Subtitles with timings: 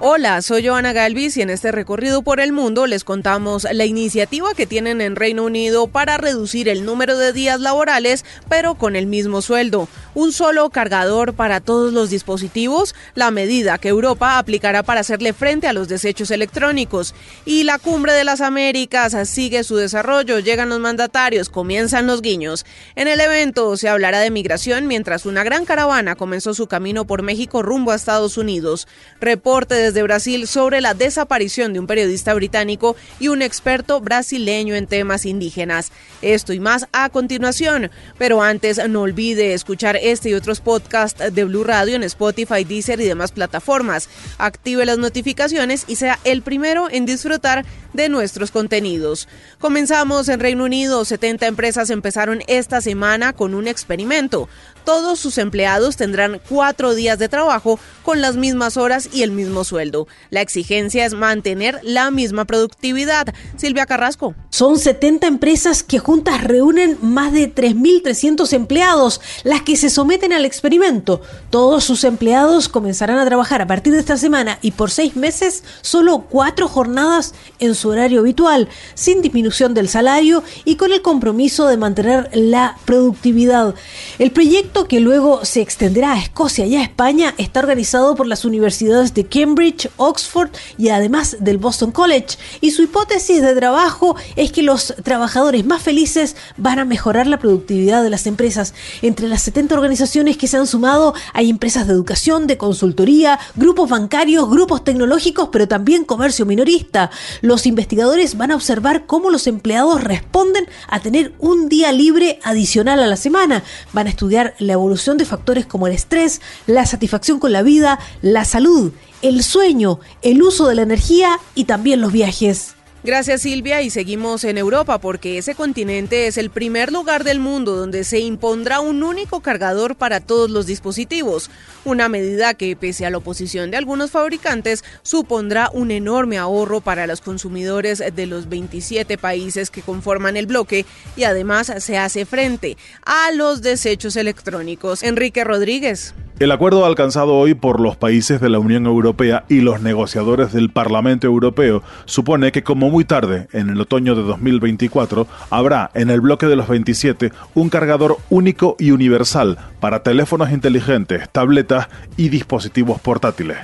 [0.00, 4.54] Hola, soy Joana Galvis y en este recorrido por el mundo les contamos la iniciativa
[4.54, 9.08] que tienen en Reino Unido para reducir el número de días laborales, pero con el
[9.08, 9.88] mismo sueldo.
[10.14, 15.66] Un solo cargador para todos los dispositivos, la medida que Europa aplicará para hacerle frente
[15.66, 17.12] a los desechos electrónicos.
[17.44, 22.66] Y la cumbre de las Américas sigue su desarrollo, llegan los mandatarios, comienzan los guiños.
[22.94, 27.22] En el evento se hablará de migración mientras una gran caravana comenzó su camino por
[27.22, 28.86] México rumbo a Estados Unidos.
[29.20, 34.74] Reporte de de Brasil sobre la desaparición de un periodista británico y un experto brasileño
[34.74, 35.92] en temas indígenas.
[36.22, 37.90] Esto y más a continuación.
[38.18, 43.00] Pero antes, no olvide escuchar este y otros podcasts de Blue Radio en Spotify, Deezer
[43.00, 44.08] y demás plataformas.
[44.38, 49.28] Active las notificaciones y sea el primero en disfrutar de nuestros contenidos.
[49.58, 51.04] Comenzamos en Reino Unido.
[51.04, 54.48] 70 empresas empezaron esta semana con un experimento.
[54.84, 59.64] Todos sus empleados tendrán cuatro días de trabajo con las mismas horas y el mismo
[59.64, 60.08] sueldo.
[60.30, 63.34] La exigencia es mantener la misma productividad.
[63.56, 64.34] Silvia Carrasco.
[64.50, 70.44] Son 70 empresas que juntas reúnen más de 3.300 empleados, las que se someten al
[70.44, 71.20] experimento.
[71.50, 75.64] Todos sus empleados comenzarán a trabajar a partir de esta semana y por seis meses
[75.82, 81.66] solo cuatro jornadas en su horario habitual, sin disminución del salario y con el compromiso
[81.66, 83.74] de mantener la productividad.
[84.18, 88.44] El proyecto que luego se extenderá a Escocia y a España está organizado por las
[88.44, 94.52] universidades de Cambridge, Oxford y además del Boston College y su hipótesis de trabajo es
[94.52, 98.74] que los trabajadores más felices van a mejorar la productividad de las empresas.
[99.02, 103.90] Entre las 70 organizaciones que se han sumado hay empresas de educación, de consultoría, grupos
[103.90, 107.10] bancarios, grupos tecnológicos, pero también comercio minorista.
[107.40, 113.02] Los investigadores van a observar cómo los empleados responden a tener un día libre adicional
[113.02, 113.62] a la semana.
[113.92, 117.98] Van a estudiar la evolución de factores como el estrés, la satisfacción con la vida,
[118.22, 118.92] la salud,
[119.22, 122.74] el sueño, el uso de la energía y también los viajes.
[123.04, 127.76] Gracias Silvia y seguimos en Europa porque ese continente es el primer lugar del mundo
[127.76, 131.48] donde se impondrá un único cargador para todos los dispositivos,
[131.84, 137.06] una medida que pese a la oposición de algunos fabricantes supondrá un enorme ahorro para
[137.06, 140.84] los consumidores de los 27 países que conforman el bloque
[141.16, 142.76] y además se hace frente
[143.06, 145.04] a los desechos electrónicos.
[145.04, 146.14] Enrique Rodríguez.
[146.38, 150.70] El acuerdo alcanzado hoy por los países de la Unión Europea y los negociadores del
[150.70, 156.20] Parlamento Europeo supone que como muy tarde, en el otoño de 2024, habrá en el
[156.20, 163.00] bloque de los 27 un cargador único y universal para teléfonos inteligentes, tabletas y dispositivos
[163.00, 163.58] portátiles.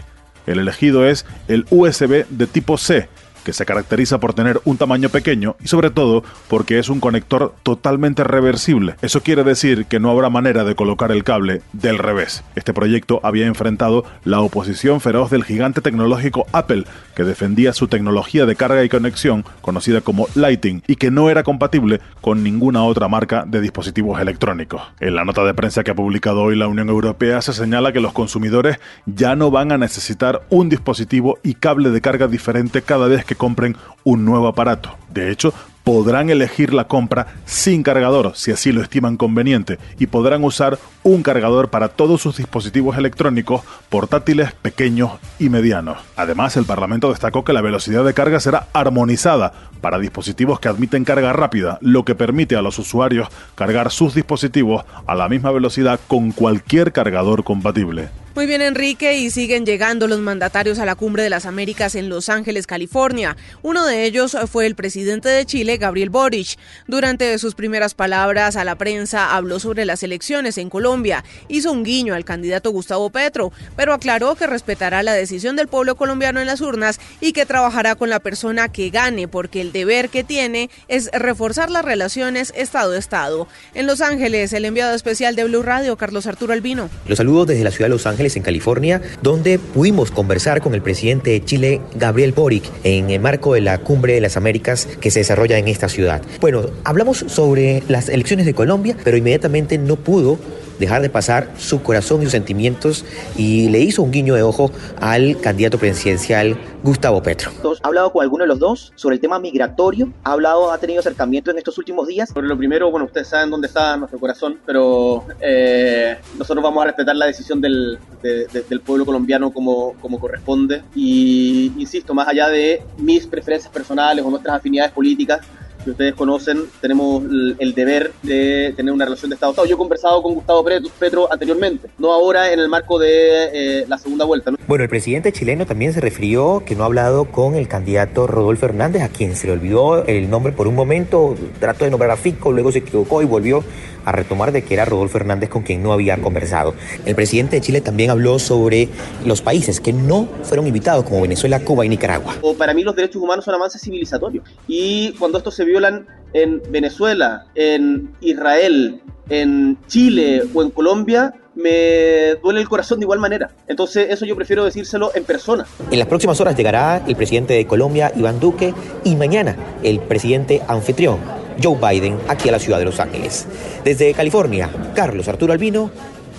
[0.44, 3.08] El elegido es el USB de tipo C,
[3.44, 7.54] que se caracteriza por tener un tamaño pequeño y sobre todo porque es un conector
[7.62, 8.96] totalmente reversible.
[9.02, 12.42] Eso quiere decir que no habrá manera de colocar el cable del revés.
[12.56, 16.84] Este proyecto había enfrentado la oposición feroz del gigante tecnológico Apple,
[17.14, 21.42] que defendía su tecnología de carga y conexión, conocida como Lighting, y que no era
[21.42, 24.82] compatible con ninguna otra marca de dispositivos electrónicos.
[25.00, 28.00] En la nota de prensa que ha publicado hoy la Unión Europea se señala que
[28.00, 33.06] los consumidores ya no van a necesitar un dispositivo y cable de carga diferente cada
[33.06, 34.96] vez que compren un nuevo aparato.
[35.08, 35.52] De hecho,
[35.84, 41.22] podrán elegir la compra sin cargador si así lo estiman conveniente y podrán usar un
[41.22, 45.98] cargador para todos sus dispositivos electrónicos, portátiles, pequeños y medianos.
[46.16, 49.52] Además, el Parlamento destacó que la velocidad de carga será armonizada
[49.82, 54.84] para dispositivos que admiten carga rápida, lo que permite a los usuarios cargar sus dispositivos
[55.06, 58.08] a la misma velocidad con cualquier cargador compatible.
[58.34, 62.08] Muy bien, Enrique, y siguen llegando los mandatarios a la Cumbre de las Américas en
[62.08, 63.36] Los Ángeles, California.
[63.62, 66.58] Uno de ellos fue el presidente de Chile, Gabriel Boric.
[66.86, 71.84] Durante sus primeras palabras a la prensa habló sobre las elecciones en Colombia, hizo un
[71.84, 76.46] guiño al candidato Gustavo Petro, pero aclaró que respetará la decisión del pueblo colombiano en
[76.46, 80.70] las urnas y que trabajará con la persona que gane, porque el deber que tiene
[80.88, 83.46] es reforzar las relaciones Estado-Estado.
[83.74, 86.90] En Los Ángeles, el enviado especial de Blue Radio, Carlos Arturo Albino.
[87.06, 90.82] Los saludos desde la ciudad de Los Ángeles en California, donde pudimos conversar con el
[90.82, 95.10] presidente de Chile, Gabriel Boric, en el marco de la Cumbre de las Américas que
[95.10, 96.22] se desarrolla en esta ciudad.
[96.40, 100.38] Bueno, hablamos sobre las elecciones de Colombia, pero inmediatamente no pudo
[100.78, 103.04] dejar de pasar su corazón y sus sentimientos
[103.36, 104.70] y le hizo un guiño de ojo
[105.00, 107.50] al candidato presidencial Gustavo Petro.
[107.82, 110.12] ¿Ha hablado con alguno de los dos sobre el tema migratorio?
[110.24, 112.32] ¿Ha hablado, ha tenido acercamiento en estos últimos días?
[112.32, 116.86] Por lo primero, bueno, ustedes saben dónde está nuestro corazón, pero eh, nosotros vamos a
[116.86, 120.82] respetar la decisión del, de, de, del pueblo colombiano como, como corresponde.
[120.94, 125.40] Y insisto, más allá de mis preferencias personales o nuestras afinidades políticas,
[125.84, 127.22] que ustedes conocen, tenemos
[127.58, 129.68] el deber de tener una relación de Estado-Estado.
[129.68, 130.64] Yo he conversado con Gustavo
[130.98, 134.50] Petro anteriormente, no ahora en el marco de eh, la segunda vuelta.
[134.50, 134.58] ¿no?
[134.66, 138.66] Bueno, el presidente chileno también se refirió que no ha hablado con el candidato Rodolfo
[138.66, 142.16] Hernández, a quien se le olvidó el nombre por un momento, trató de nombrar a
[142.16, 143.62] Fico, luego se equivocó y volvió
[144.04, 146.74] a retomar de que era Rodolfo Hernández con quien no había conversado.
[147.04, 148.88] El presidente de Chile también habló sobre
[149.24, 152.34] los países que no fueron invitados, como Venezuela, Cuba y Nicaragua.
[152.58, 157.46] Para mí los derechos humanos son avances civilizatorios y cuando esto se violan en Venezuela,
[157.54, 163.50] en Israel, en Chile o en Colombia, me duele el corazón de igual manera.
[163.68, 165.66] Entonces eso yo prefiero decírselo en persona.
[165.90, 168.74] En las próximas horas llegará el presidente de Colombia, Iván Duque,
[169.04, 171.18] y mañana el presidente anfitrión,
[171.62, 173.46] Joe Biden, aquí a la ciudad de Los Ángeles.
[173.84, 175.90] Desde California, Carlos Arturo Albino,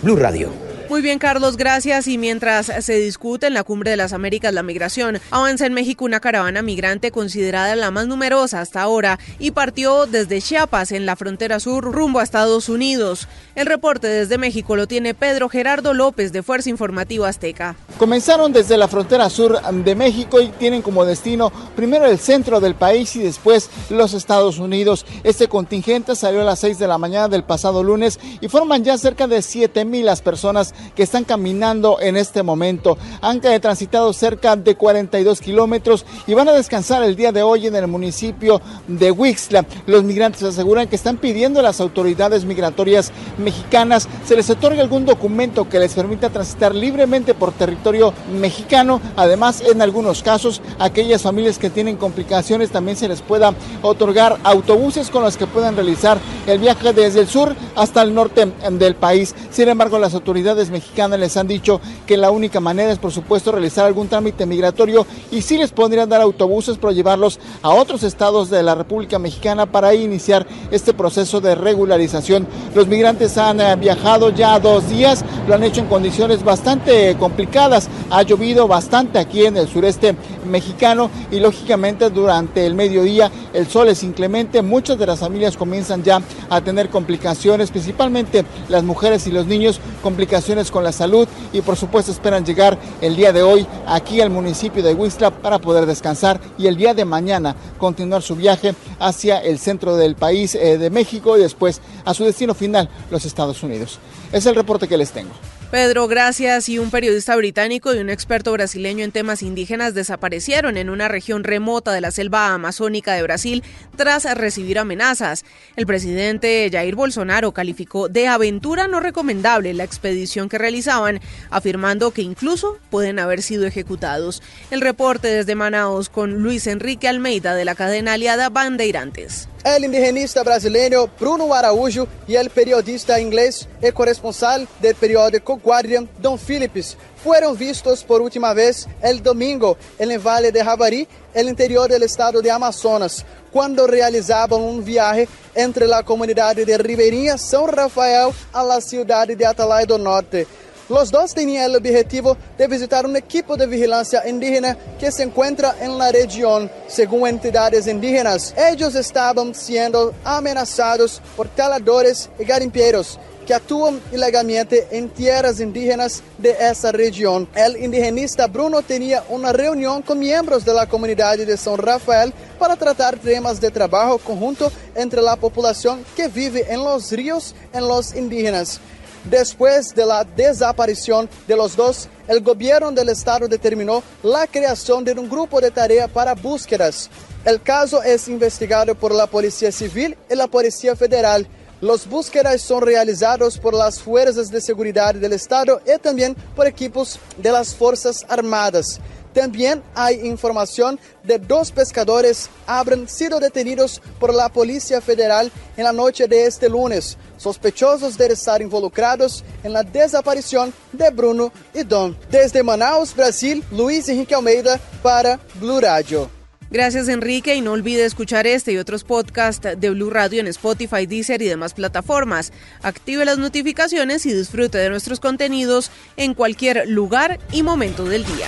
[0.02, 0.65] Blue Radio.
[0.96, 2.08] Muy bien, Carlos, gracias.
[2.08, 6.06] Y mientras se discute en la Cumbre de las Américas la migración, avanza en México
[6.06, 11.18] una caravana migrante considerada la más numerosa hasta ahora y partió desde Chiapas, en la
[11.18, 13.28] frontera sur, rumbo a Estados Unidos.
[13.56, 17.76] El reporte desde México lo tiene Pedro Gerardo López de Fuerza Informativa Azteca.
[17.98, 22.76] Comenzaron desde la frontera sur de México y tienen como destino primero el centro del
[22.76, 25.06] país y después los Estados Unidos.
[25.26, 28.98] Este contingente salió a las 6 de la mañana del pasado lunes y forman ya
[28.98, 32.98] cerca de 7 mil las personas que están caminando en este momento.
[33.22, 37.76] Han transitado cerca de 42 kilómetros y van a descansar el día de hoy en
[37.76, 39.66] el municipio de Huixla.
[39.86, 45.06] Los migrantes aseguran que están pidiendo a las autoridades migratorias mexicanas se les otorgue algún
[45.06, 49.02] documento que les permita transitar libremente por territorio mexicano.
[49.16, 55.10] Además, en algunos casos, aquellas familias que tienen complicaciones también se les pueda otorgar autobuses
[55.10, 56.18] con los que puedan realizar
[56.48, 59.36] el viaje desde el sur hasta el norte del país.
[59.52, 63.52] Sin embargo, las autoridades mexicanas les han dicho que la única manera es, por supuesto,
[63.52, 68.50] realizar algún trámite migratorio y sí les podrían dar autobuses para llevarlos a otros estados
[68.50, 72.48] de la República Mexicana para iniciar este proceso de regularización.
[72.74, 77.90] Los migrantes han eh, viajado ya dos días, lo han hecho en condiciones bastante complicadas.
[78.10, 80.16] Ha llovido bastante aquí en el sureste
[80.46, 84.62] mexicano y lógicamente durante el mediodía el sol es inclemente.
[84.62, 89.80] Muchas de las familias comienzan ya a tener complicaciones, principalmente las mujeres y los niños,
[90.02, 94.30] complicaciones con la salud y por supuesto esperan llegar el día de hoy aquí al
[94.30, 99.40] municipio de Huixla para poder descansar y el día de mañana continuar su viaje hacia
[99.40, 103.62] el centro del país eh, de México y después a su destino final, los Estados
[103.64, 104.00] Unidos.
[104.32, 105.34] Es el reporte que les tengo.
[105.76, 106.70] Pedro, gracias.
[106.70, 111.44] Y un periodista británico y un experto brasileño en temas indígenas desaparecieron en una región
[111.44, 113.62] remota de la selva amazónica de Brasil
[113.98, 115.44] tras recibir amenazas.
[115.76, 121.20] El presidente Jair Bolsonaro calificó de aventura no recomendable la expedición que realizaban,
[121.50, 124.42] afirmando que incluso pueden haber sido ejecutados.
[124.72, 129.50] El reporte desde Manaus con Luis Enrique Almeida de la cadena aliada Bandeirantes.
[129.66, 136.38] El indigenista brasileño Bruno Araújo y el periodista inglés y corresponsal del periódico Guardian, Don
[136.38, 141.90] Phillips, fueron vistos por última vez el domingo en el Valle de Javari, el interior
[141.90, 148.30] del estado de Amazonas, cuando realizaban un viaje entre la comunidad de Ribeirinha São Rafael
[148.54, 150.46] a la ciudad de Atalaya do Norte.
[150.88, 155.76] Los dos tenían el objetivo de visitar un equipo de vigilancia indígena que se encuentra
[155.82, 158.54] en la región, según entidades indígenas.
[158.56, 166.56] Ellos estaban siendo amenazados por taladores y garimpeiros que actúan ilegalmente en tierras indígenas de
[166.60, 167.48] esa región.
[167.56, 172.76] El indigenista Bruno tenía una reunión con miembros de la comunidad de San Rafael para
[172.76, 178.16] tratar temas de trabajo conjunto entre la población que vive en los ríos en los
[178.16, 178.80] indígenas.
[179.30, 185.14] Después de la desaparición de los dos, el gobierno del estado determinó la creación de
[185.14, 187.10] un grupo de tarea para búsquedas.
[187.44, 191.48] El caso es investigado por la Policía Civil y la Policía Federal.
[191.82, 197.20] Los búsquedas son realizados por las fuerzas de seguridad del Estado y también por equipos
[197.38, 199.00] de las Fuerzas Armadas.
[199.36, 205.92] También hay información de dos pescadores habrán sido detenidos por la Policía Federal en la
[205.92, 212.18] noche de este lunes, sospechosos de estar involucrados en la desaparición de Bruno y Don.
[212.32, 216.30] Desde Manaus, Brasil, Luis Henrique Almeida para Blue Radio.
[216.72, 221.06] Gracias Enrique y no olvide escuchar este y otros podcasts de Blue Radio en Spotify,
[221.06, 222.54] Deezer y demás plataformas.
[222.82, 228.48] Active las notificaciones y disfrute de nuestros contenidos en cualquier lugar y momento del día.